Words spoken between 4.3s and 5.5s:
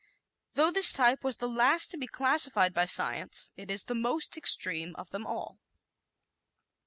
extreme of them